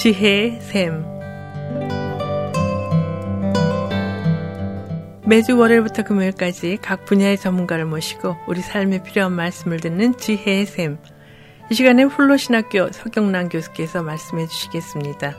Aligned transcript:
지혜의 0.00 0.52
샘 0.62 1.04
매주 5.28 5.58
월요일부터 5.58 6.04
금요일까지 6.04 6.78
각 6.80 7.04
분야의 7.04 7.36
전문가를 7.36 7.84
모시고 7.84 8.34
우리 8.48 8.60
삶에 8.60 9.02
필요한 9.02 9.32
말씀을 9.32 9.76
듣는 9.76 10.14
지혜의 10.14 10.64
샘. 10.64 10.96
이 11.70 11.74
시간에 11.74 12.04
훌로신학교 12.04 12.88
서경란 12.92 13.50
교수께서 13.50 14.02
말씀해 14.02 14.46
주시겠습니다. 14.46 15.34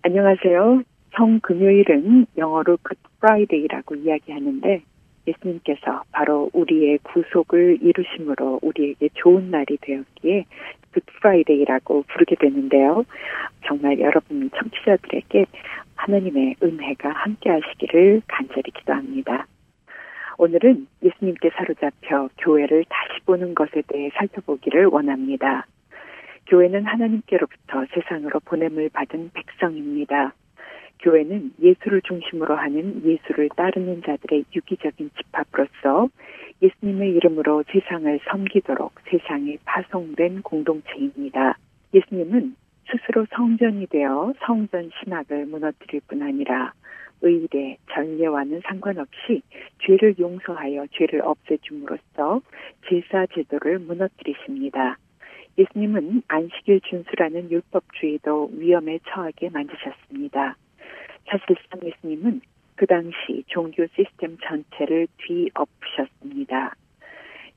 안녕하세요. 0.00 0.84
성 1.18 1.38
금요일은 1.42 2.28
영어로 2.38 2.78
Good 2.78 3.00
Friday라고 3.18 3.94
이야기하는데 3.96 4.84
예수님께서 5.26 6.02
바로 6.12 6.50
우리의 6.52 6.98
구속을 7.02 7.78
이루심으로 7.80 8.60
우리에게 8.62 9.08
좋은 9.14 9.50
날이 9.50 9.78
되었기에 9.80 10.44
Friday라고 10.96 12.04
부르게 12.08 12.36
되는데요. 12.36 13.04
정말 13.66 13.98
여러분 14.00 14.50
청취자들에게 14.50 15.46
하나님의 15.96 16.56
은혜가 16.62 17.10
함께 17.10 17.50
하시기를 17.50 18.22
간절히 18.26 18.70
기도합니다. 18.72 19.46
오늘은 20.38 20.88
예수님께 21.02 21.50
사로잡혀 21.50 22.28
교회를 22.38 22.84
다시 22.88 23.20
보는 23.24 23.54
것에 23.54 23.82
대해 23.86 24.10
살펴보기를 24.16 24.86
원합니다. 24.86 25.66
교회는 26.48 26.84
하나님께로부터 26.84 27.86
세상으로 27.94 28.40
보냄을 28.40 28.90
받은 28.92 29.30
백성입니다. 29.32 30.34
교회는 31.02 31.52
예수를 31.60 32.00
중심으로 32.02 32.54
하는 32.56 33.02
예수를 33.04 33.48
따르는 33.50 34.02
자들의 34.02 34.44
유기적인 34.54 35.10
집합으로서 35.16 36.08
예수님의 36.62 37.10
이름으로 37.14 37.64
세상을 37.70 38.20
섬기도록 38.30 38.92
세상에 39.10 39.58
파송된 39.64 40.42
공동체입니다. 40.42 41.58
예수님은 41.92 42.54
스스로 42.90 43.26
성전이 43.34 43.86
되어 43.86 44.32
성전 44.46 44.90
신학을 45.02 45.46
무너뜨릴 45.46 46.02
뿐 46.06 46.22
아니라 46.22 46.72
의례, 47.20 47.78
전례와는 47.92 48.62
상관없이 48.64 49.42
죄를 49.86 50.16
용서하여 50.18 50.86
죄를 50.92 51.22
없애줌으로써 51.22 52.42
제사 52.88 53.26
제도를 53.26 53.78
무너뜨리십니다. 53.80 54.98
예수님은 55.58 56.22
안식일 56.28 56.80
준수라는 56.80 57.50
율법주의도 57.50 58.50
위험에 58.54 58.98
처하게 59.08 59.50
만드셨습니다. 59.50 60.56
사실상 61.26 61.80
예수님은 61.82 62.40
그 62.76 62.86
당시 62.86 63.44
종교 63.46 63.86
시스템 63.94 64.36
전체를 64.38 65.06
뒤엎으셨습니다. 65.18 66.74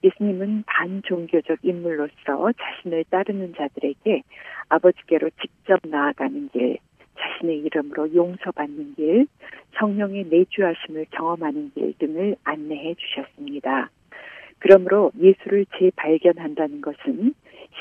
예수님은 0.04 0.64
반종교적 0.68 1.60
인물로서 1.64 2.52
자신을 2.52 3.06
따르는 3.10 3.56
자들에게 3.56 4.22
아버지께로 4.70 5.30
직접 5.42 5.80
나아가는 5.84 6.50
길, 6.50 6.78
자신의 7.18 7.60
이름으로 7.60 8.14
용서받는 8.14 8.96
길, 8.96 9.28
성령의 9.80 10.26
내주하심을 10.30 11.08
경험하는 11.12 11.72
길 11.74 11.94
등을 11.98 12.36
안내해 12.44 12.96
주셨습니다. 12.96 13.90
그러므로 14.60 15.12
예수를 15.20 15.66
재발견한다는 15.78 16.82
것은 16.82 17.34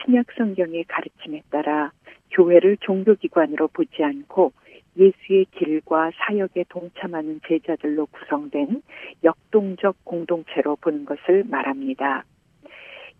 신약 0.04 0.26
성경의 0.36 0.84
가르침에 0.84 1.42
따라 1.50 1.92
교회를 2.30 2.78
종교기관으로 2.78 3.68
보지 3.68 4.02
않고 4.02 4.52
예수의 4.96 5.46
길과 5.52 6.12
사역에 6.16 6.64
동참하는 6.68 7.40
제자들로 7.46 8.06
구성된 8.06 8.82
역동적 9.22 10.04
공동체로 10.04 10.76
보는 10.76 11.04
것을 11.04 11.44
말합니다. 11.48 12.24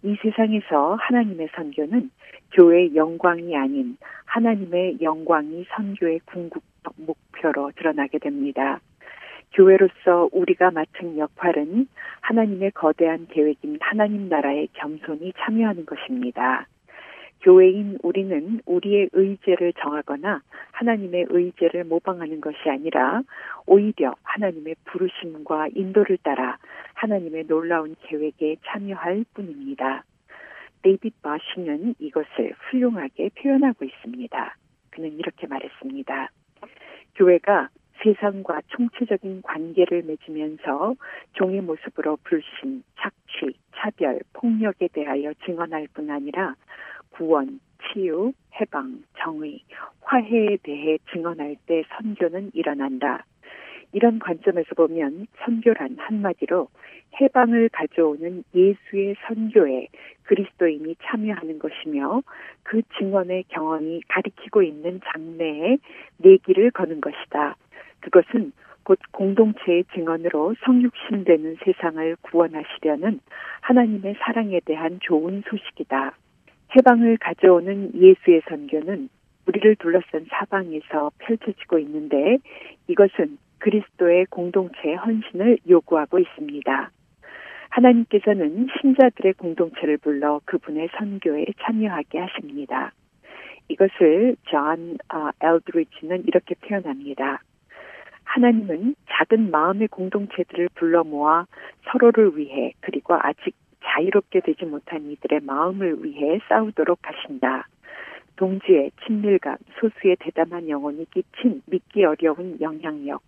이 0.03 0.17
세상에서 0.23 0.97
하나님의 1.01 1.49
선교는 1.55 2.11
교회의 2.53 2.95
영광이 2.95 3.57
아닌 3.57 3.97
하나님의 4.27 4.99
영광이 5.01 5.65
선교의 5.75 6.21
궁극적 6.27 6.95
목표로 6.97 7.73
드러나게 7.77 8.19
됩니다. 8.19 8.81
교회로서 9.55 10.29
우리가 10.33 10.73
맡은 10.73 11.17
역할은 11.17 11.89
하나님의 12.21 12.73
거대한 12.73 13.27
계획인 13.29 13.79
하나님 13.81 14.29
나라의 14.29 14.69
겸손히 14.75 15.33
참여하는 15.39 15.87
것입니다. 15.87 16.67
교회인 17.45 17.99
우리는 18.03 18.61
우리의 18.65 19.11
의제를 19.13 19.75
정하거나 19.75 20.41
하나님의 20.73 21.27
의제를 21.29 21.85
모방하는 21.85 22.41
것이 22.41 22.57
아니라 22.71 23.21
오히려 23.67 24.15
하나님의 24.23 24.77
부르심과 24.87 25.69
인도를 25.75 26.17
따라 26.23 26.57
하나님의 26.95 27.47
놀라운 27.47 27.97
계획에 28.01 28.57
참여할 28.65 29.27
뿐입니다. 29.35 30.05
데이빗 30.83 31.21
바시는 31.21 31.97
이것을 31.99 32.55
훌륭하게 32.59 33.29
표현하고 33.39 33.85
있습니다. 33.85 34.57
그는 34.91 35.13
이렇게 35.19 35.47
말했습니다. 35.47 36.31
교회가 37.17 37.69
세상과 38.03 38.63
총체적인 38.69 39.43
관계를 39.43 40.03
맺으면서 40.03 40.95
종의 41.35 41.61
모습으로 41.61 42.19
불신, 42.25 42.83
착취, 42.97 43.55
차별, 43.77 44.21
폭력에 44.33 44.89
대하여 44.89 45.33
증언할 45.45 45.89
뿐 45.93 46.11
아니라 46.11 46.55
구원, 47.17 47.61
치유, 47.83 48.33
해방, 48.61 49.03
정의, 49.19 49.61
화해에 50.03 50.59
대해 50.63 50.99
증언할 51.13 51.57
때 51.67 51.85
선교는 51.97 52.51
일어난다. 52.55 53.25
이런 53.93 54.19
관점에서 54.19 54.75
보면 54.75 55.29
선교란 55.45 55.97
한마디로 55.99 56.69
해방을 57.21 57.69
가져오는 57.69 58.43
예수의 58.53 59.15
선교에 59.27 59.87
그리스도인이 60.25 60.97
참여하는 61.05 61.61
것이며 61.61 62.23
그 62.65 62.83
증언의 62.99 63.45
경험이 63.49 64.01
가리키고 64.09 64.63
있는 64.63 65.01
장래에 65.13 65.79
내기를 66.19 66.73
거는 66.73 67.01
것이다. 67.01 67.55
그것은 68.01 68.53
곧 68.83 68.99
공동체의 69.13 69.85
증언으로 69.95 70.55
성육신되는 70.65 71.59
세상을 71.65 72.17
구원하시려는 72.23 73.21
하나님의 73.61 74.17
사랑에 74.19 74.61
대한 74.65 74.99
좋은 75.01 75.43
소식이다. 75.49 76.17
해방을 76.77 77.19
가져오는 77.19 77.93
예수의 77.95 78.43
선교는 78.49 79.09
우리를 79.47 79.77
둘러싼 79.77 80.27
사방에서 80.31 81.13
펼쳐지고 81.19 81.79
있는데 81.81 82.39
이것은 82.89 83.39
그리스도의 83.59 84.27
공동체의 84.27 84.97
헌신을 84.97 85.59
요구하고 85.69 86.19
있습니다. 86.19 86.91
하나님께서는 87.71 88.69
신자들의 88.81 89.35
공동체를 89.35 89.99
불러 89.99 90.41
그분의 90.45 90.89
선교에 90.97 91.47
참여하게 91.63 92.19
하십니다. 92.19 92.93
이것을 93.69 94.37
존 94.45 94.99
엘드리치는 95.41 96.25
이렇게 96.27 96.55
표현합니다. 96.55 97.41
하나님은 98.25 98.95
작은 99.11 99.51
마음의 99.51 99.89
공동체들을 99.89 100.69
불러 100.75 101.05
모아 101.05 101.47
서로를 101.85 102.37
위해 102.37 102.73
그리고 102.81 103.15
아직 103.15 103.55
자유롭게 103.85 104.41
되지 104.41 104.65
못한 104.65 105.11
이들의 105.11 105.41
마음을 105.43 106.05
위해 106.05 106.41
싸우도록 106.49 106.99
하신다. 107.03 107.69
동지의 108.37 108.91
친밀감, 109.05 109.57
소수의 109.79 110.17
대담한 110.19 110.69
영혼이 110.69 111.07
끼친 111.11 111.63
믿기 111.67 112.05
어려운 112.05 112.59
영향력. 112.61 113.23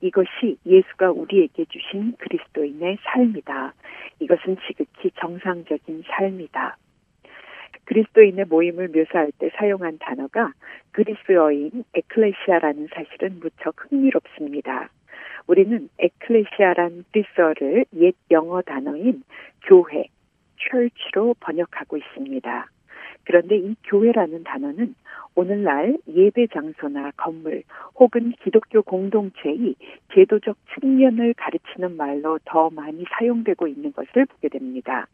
이것이 0.00 0.56
예수가 0.64 1.10
우리에게 1.10 1.64
주신 1.64 2.14
그리스도인의 2.18 2.98
삶이다. 3.02 3.74
이것은 4.20 4.56
지극히 4.66 5.10
정상적인 5.18 6.04
삶이다. 6.06 6.76
그리스도인의 7.84 8.44
모임을 8.48 8.88
묘사할 8.88 9.32
때 9.38 9.50
사용한 9.56 9.98
단어가 9.98 10.52
그리스어인 10.92 11.84
에클레시아라는 11.94 12.88
사실은 12.94 13.40
무척 13.40 13.74
흥미롭습니다. 13.78 14.90
우리는 15.46 15.88
에클레시아란 15.98 17.04
그리스어를 17.12 17.84
옛 17.96 18.14
영어 18.30 18.62
단어인 18.62 19.22
교회, 19.66 20.06
church로 20.58 21.34
번역하고 21.40 21.96
있습니다. 21.96 22.68
그런데 23.24 23.56
이 23.56 23.74
교회라는 23.84 24.44
단어는 24.44 24.94
오늘날 25.34 25.96
예배 26.08 26.48
장소나 26.48 27.12
건물 27.16 27.62
혹은 27.94 28.32
기독교 28.42 28.82
공동체의 28.82 29.74
제도적 30.12 30.56
측면을 30.74 31.34
가르치는 31.34 31.96
말로 31.96 32.38
더 32.44 32.70
많이 32.70 33.04
사용되고 33.18 33.66
있는 33.66 33.92
것을 33.92 34.26
보게 34.26 34.48
됩니다. 34.48 35.06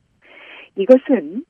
이것은 0.76 1.44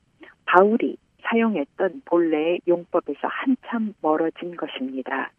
바울이 0.45 0.97
사용했던 1.21 2.01
본래의 2.05 2.61
용법에서 2.67 3.27
한참 3.27 3.93
멀어진 4.01 4.55
것입니다. 4.55 5.31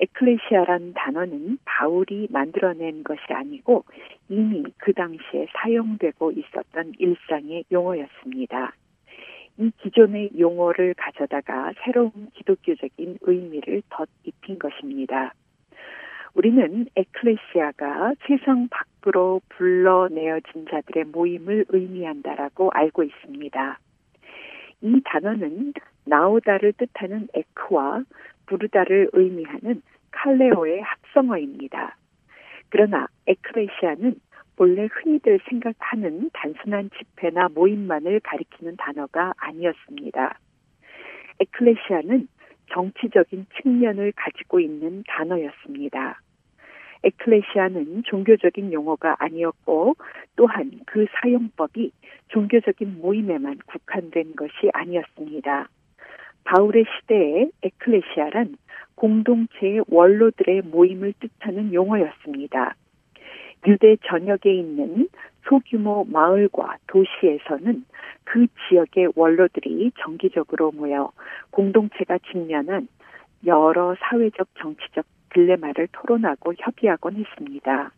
에클레시아란 0.00 0.94
단어는 0.94 1.58
바울이 1.64 2.28
만들어낸 2.30 3.02
것이 3.02 3.20
아니고 3.28 3.84
이미 4.28 4.64
그 4.78 4.92
당시에 4.92 5.46
사용되고 5.52 6.32
있었던 6.32 6.92
일상의 6.98 7.64
용어였습니다. 7.72 8.74
이 9.58 9.72
기존의 9.78 10.30
용어를 10.38 10.94
가져다가 10.94 11.72
새로운 11.82 12.30
기독교적인 12.34 13.18
의미를 13.22 13.82
덧입힌 13.90 14.58
것입니다. 14.58 15.34
우리는 16.34 16.86
에클레시아가 16.94 18.14
세상 18.26 18.68
밖으로 18.68 19.40
불러내어진 19.48 20.66
자들의 20.70 21.06
모임을 21.06 21.64
의미한다라고 21.70 22.70
알고 22.72 23.02
있습니다. 23.02 23.78
이 24.82 25.00
단어는 25.04 25.72
나오다를 26.04 26.74
뜻하는 26.74 27.26
에크와 27.34 28.04
부르다를 28.48 29.10
의미하는 29.12 29.82
칼레오의 30.10 30.82
합성어입니다. 30.82 31.96
그러나 32.70 33.06
에크레시아는 33.26 34.16
본래 34.56 34.88
흔히들 34.90 35.38
생각하는 35.48 36.30
단순한 36.32 36.90
집회나 36.90 37.48
모임만을 37.54 38.20
가리키는 38.20 38.76
단어가 38.76 39.32
아니었습니다. 39.36 40.38
에클레시아는 41.38 42.26
정치적인 42.72 43.46
측면을 43.62 44.12
가지고 44.16 44.58
있는 44.58 45.04
단어였습니다. 45.06 46.20
에클레시아는 47.04 48.02
종교적인 48.04 48.72
용어가 48.72 49.14
아니었고 49.20 49.94
또한 50.34 50.72
그 50.86 51.06
사용법이 51.20 51.92
종교적인 52.28 52.98
모임에만 53.00 53.58
국한된 53.66 54.34
것이 54.34 54.70
아니었습니다. 54.72 55.68
바울의 56.48 56.86
시대에 56.88 57.50
에클레시아란 57.62 58.56
공동체의 58.94 59.84
원로들의 59.86 60.62
모임을 60.62 61.12
뜻하는 61.20 61.74
용어였습니다. 61.74 62.74
유대 63.66 63.96
전역에 64.06 64.54
있는 64.54 65.08
소규모 65.46 66.04
마을과 66.04 66.78
도시에서는 66.86 67.84
그 68.24 68.46
지역의 68.66 69.12
원로들이 69.14 69.92
정기적으로 70.00 70.72
모여 70.72 71.12
공동체가 71.50 72.16
직면한 72.30 72.88
여러 73.44 73.94
사회적 74.00 74.48
정치적 74.58 75.04
딜레마를 75.34 75.88
토론하고 75.92 76.54
협의하곤 76.58 77.16
했습니다. 77.16 77.92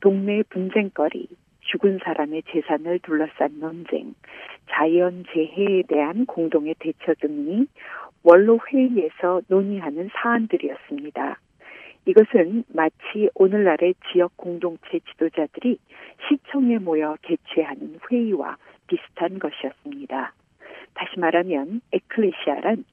동네 0.00 0.42
분쟁거리, 0.48 1.28
죽은 1.66 2.00
사람의 2.02 2.42
재산을 2.50 2.98
둘러싼 3.00 3.58
논쟁, 3.60 4.14
자연 4.70 5.24
재해에 5.32 5.82
대한 5.88 6.26
공동의 6.26 6.74
대처 6.78 7.14
등이 7.14 7.66
원로 8.22 8.58
회의에서 8.68 9.42
논의하는 9.48 10.10
사안들이었습니다. 10.12 11.38
이것은 12.06 12.64
마치 12.68 13.28
오늘날의 13.34 13.94
지역 14.10 14.36
공동체 14.36 15.00
지도자들이 15.10 15.78
시청에 16.28 16.78
모여 16.78 17.16
개최하는 17.22 17.98
회의와 18.10 18.56
비슷한 18.86 19.38
것이었습니다. 19.38 20.32
다시 20.94 21.18
말하면 21.18 21.80
에클레시아란 21.92 22.84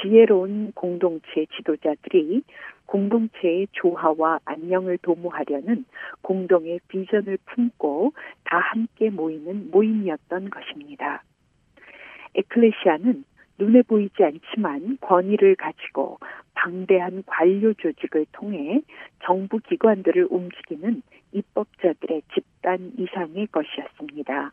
지혜로운 0.00 0.72
공동체 0.72 1.46
지도자들이 1.56 2.42
공동체의 2.86 3.68
조화와 3.72 4.40
안녕을 4.44 4.98
도모하려는 4.98 5.84
공동의 6.22 6.80
비전을 6.88 7.38
품고 7.46 8.12
다 8.44 8.58
함께 8.58 9.10
모이는 9.10 9.70
모임이었던 9.70 10.50
것입니다. 10.50 11.22
에클레시아는 12.34 13.24
눈에 13.58 13.82
보이지 13.82 14.22
않지만 14.22 14.98
권위를 15.00 15.56
가지고 15.56 16.18
방대한 16.54 17.22
관료 17.26 17.72
조직을 17.74 18.26
통해 18.32 18.82
정부 19.24 19.58
기관들을 19.58 20.28
움직이는 20.30 21.02
입법자들의 21.32 22.22
집단 22.34 22.92
이상의 22.98 23.46
것이었습니다. 23.48 24.52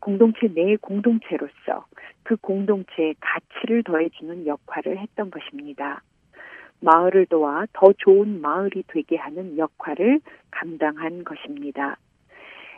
공동체 0.00 0.48
내 0.48 0.76
공동체로서 0.76 1.86
그 2.22 2.36
공동체의 2.36 3.14
가치를 3.20 3.82
더해주는 3.84 4.46
역할을 4.46 4.98
했던 4.98 5.30
것입니다. 5.30 6.02
마을을 6.80 7.26
도와 7.26 7.66
더 7.72 7.92
좋은 7.98 8.40
마을이 8.40 8.84
되게 8.88 9.16
하는 9.16 9.58
역할을 9.58 10.20
감당한 10.50 11.24
것입니다. 11.24 11.96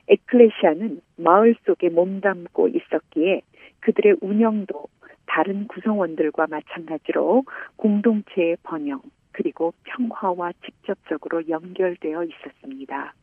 에클레시아는 0.08 1.00
마을 1.16 1.54
속에 1.64 1.88
몸담고 1.88 2.68
있었기에 2.68 3.42
그들의 3.80 4.16
운영도 4.20 4.88
다른 5.26 5.66
구성원들과 5.68 6.46
마찬가지로 6.48 7.44
공동체의 7.76 8.56
번영 8.62 9.00
그리고 9.32 9.72
평화와 9.84 10.52
직접적으로 10.64 11.48
연결되어 11.48 12.24
있었습니다. 12.24 13.14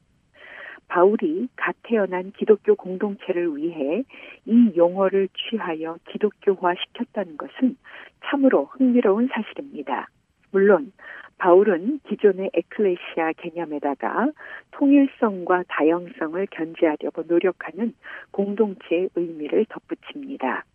바울이 0.88 1.50
갓 1.56 1.76
태어난 1.84 2.32
기독교 2.32 2.76
공동체를 2.76 3.56
위해 3.56 4.04
이 4.46 4.74
용어를 4.76 5.30
취하여 5.36 5.98
기독교화 6.10 6.74
시켰다는 6.74 7.38
것은 7.38 7.78
참으로 8.26 8.66
흥미로운 8.66 9.30
사실입니다. 9.32 10.08
물론 10.52 10.92
바울은 11.38 12.02
기존의 12.08 12.52
에클레시아 12.54 13.34
개념에다가 13.38 14.32
통일성과 14.72 15.64
다양성을 15.70 16.46
견제하려고 16.52 17.24
노력하는 17.28 17.94
공동체의 18.32 19.10
의미를 19.16 19.66
덧붙입니다. 19.70 20.66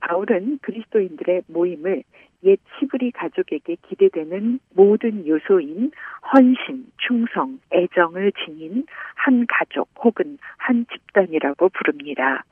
바울은 0.00 0.58
그리스도인들의 0.60 1.42
모임을 1.48 2.02
옛 2.44 2.58
시브리 2.78 3.10
가족에게 3.12 3.76
기대되는 3.88 4.60
모든 4.74 5.26
요소인 5.26 5.90
헌신, 6.32 6.86
충성, 6.98 7.58
애정을 7.72 8.32
지닌 8.44 8.84
한 9.14 9.46
가족 9.48 9.88
혹은 10.04 10.38
한 10.58 10.84
집단이라고 10.92 11.70
부릅니다. 11.70 12.44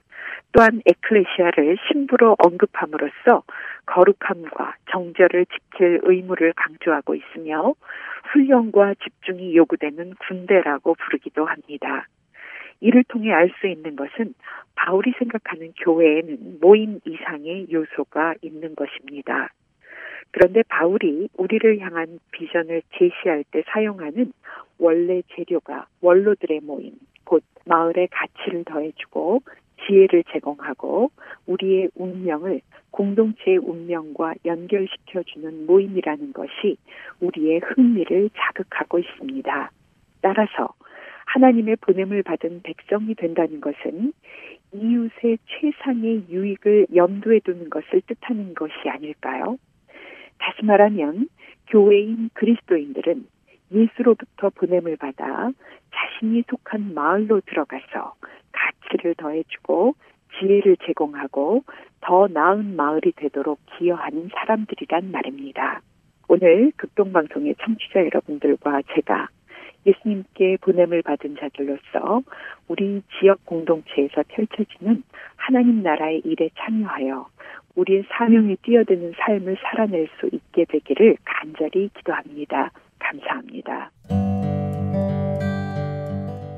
또한 0.54 0.80
에클레시아를 0.86 1.76
신부로 1.88 2.36
언급함으로써 2.38 3.42
거룩함과 3.86 4.76
정절을 4.92 5.46
지킬 5.46 6.00
의무를 6.04 6.52
강조하고 6.54 7.16
있으며 7.16 7.74
훈련과 8.32 8.94
집중이 9.02 9.56
요구되는 9.56 10.14
군대라고 10.14 10.94
부르기도 10.94 11.44
합니다. 11.44 12.06
이를 12.80 13.02
통해 13.08 13.32
알 13.32 13.50
수 13.60 13.66
있는 13.66 13.96
것은 13.96 14.34
바울이 14.76 15.12
생각하는 15.18 15.72
교회에는 15.76 16.58
모임 16.60 17.00
이상의 17.04 17.66
요소가 17.72 18.34
있는 18.40 18.76
것입니다. 18.76 19.48
그런데 20.30 20.62
바울이 20.68 21.28
우리를 21.36 21.80
향한 21.80 22.20
비전을 22.30 22.82
제시할 22.92 23.44
때 23.50 23.64
사용하는 23.66 24.32
원래 24.78 25.22
재료가 25.34 25.86
원로들의 26.00 26.60
모임, 26.62 26.92
곧 27.24 27.42
마을의 27.66 28.08
가치를 28.08 28.64
더해주고 28.64 29.42
지혜를 29.86 30.24
제공하고 30.32 31.10
우리의 31.46 31.90
운명을 31.94 32.60
공동체의 32.90 33.58
운명과 33.58 34.34
연결시켜주는 34.44 35.66
모임이라는 35.66 36.32
것이 36.32 36.76
우리의 37.20 37.60
흥미를 37.64 38.30
자극하고 38.36 38.98
있습니다. 38.98 39.70
따라서 40.20 40.74
하나님의 41.26 41.76
보냄을 41.76 42.22
받은 42.22 42.62
백성이 42.62 43.14
된다는 43.14 43.60
것은 43.60 44.12
이웃의 44.72 45.38
최상의 45.46 46.24
유익을 46.28 46.88
염두에 46.94 47.40
두는 47.40 47.70
것을 47.70 48.02
뜻하는 48.06 48.54
것이 48.54 48.74
아닐까요? 48.88 49.56
다시 50.38 50.64
말하면 50.64 51.28
교회인 51.68 52.30
그리스도인들은 52.34 53.26
예수로부터 53.72 54.50
보냄을 54.50 54.96
받아 54.96 55.50
자신이 55.92 56.44
속한 56.48 56.94
마을로 56.94 57.40
들어가서 57.46 58.14
가치를 58.94 59.14
더해주고 59.16 59.94
지혜를 60.38 60.76
제공하고 60.86 61.64
더 62.00 62.28
나은 62.28 62.76
마을이 62.76 63.12
되도록 63.16 63.58
기여하는 63.76 64.30
사람들이란 64.34 65.10
말입니다. 65.10 65.80
오늘 66.28 66.72
극동방송의 66.76 67.56
청취자 67.62 68.04
여러분들과 68.06 68.82
제가 68.94 69.28
예수님께 69.86 70.58
보냄을 70.62 71.02
받은 71.02 71.36
자들로서 71.38 72.22
우리 72.68 73.02
지역 73.20 73.44
공동체에서 73.44 74.24
펼쳐지는 74.28 75.02
하나님 75.36 75.82
나라의 75.82 76.22
일에 76.24 76.48
참여하여 76.56 77.26
우리의 77.76 78.04
사명에 78.08 78.56
뛰어드는 78.62 79.12
삶을 79.18 79.56
살아낼 79.62 80.08
수 80.18 80.28
있게 80.32 80.64
되기를 80.64 81.16
간절히 81.24 81.90
기도합니다. 81.94 82.70
감사합니다. 82.98 83.90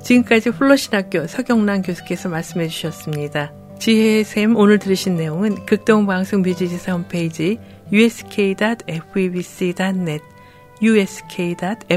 지금까지 0.06 0.50
훌러신학교 0.50 1.26
서경란 1.26 1.82
교수께서 1.82 2.28
말씀해 2.28 2.68
주셨습니다. 2.68 3.52
지혜의 3.80 4.22
샘 4.22 4.54
오늘 4.56 4.78
들으신 4.78 5.16
내용은 5.16 5.66
극동방송 5.66 6.42
뮤지지사 6.42 6.92
홈페이지 6.92 7.58
usk.febc.net 7.92 8.84
usk.febc.net에서 10.80 11.88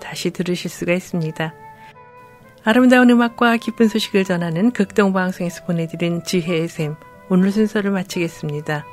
다시 0.00 0.30
들으실 0.30 0.70
수가 0.70 0.92
있습니다. 0.92 1.54
아름다운 2.62 3.08
음악과 3.08 3.56
기쁜 3.56 3.88
소식을 3.88 4.24
전하는 4.24 4.70
극동방송에서 4.70 5.64
보내드린 5.64 6.22
지혜의 6.24 6.68
샘 6.68 6.94
오늘 7.30 7.52
순서를 7.52 7.90
마치겠습니다. 7.90 8.84